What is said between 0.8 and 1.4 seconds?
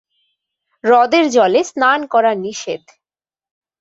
হ্রদের